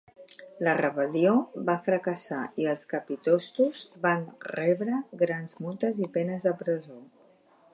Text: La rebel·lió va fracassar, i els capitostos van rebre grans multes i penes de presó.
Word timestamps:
La 0.67 0.71
rebel·lió 0.77 1.33
va 1.67 1.75
fracassar, 1.87 2.39
i 2.63 2.65
els 2.71 2.85
capitostos 2.93 3.83
van 4.07 4.25
rebre 4.53 4.97
grans 5.23 5.61
multes 5.67 6.01
i 6.07 6.09
penes 6.17 6.49
de 6.49 6.55
presó. 6.65 6.99